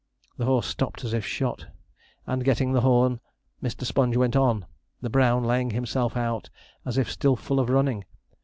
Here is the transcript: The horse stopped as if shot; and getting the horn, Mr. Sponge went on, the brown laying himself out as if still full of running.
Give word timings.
The 0.37 0.45
horse 0.45 0.65
stopped 0.65 1.03
as 1.03 1.13
if 1.13 1.23
shot; 1.27 1.67
and 2.25 2.43
getting 2.43 2.73
the 2.73 2.81
horn, 2.81 3.19
Mr. 3.61 3.85
Sponge 3.85 4.17
went 4.17 4.35
on, 4.35 4.65
the 4.99 5.11
brown 5.11 5.43
laying 5.43 5.69
himself 5.69 6.17
out 6.17 6.49
as 6.85 6.97
if 6.97 7.07
still 7.11 7.35
full 7.35 7.59
of 7.59 7.69
running. 7.69 8.05